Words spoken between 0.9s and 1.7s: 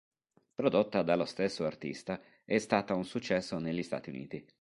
dallo stesso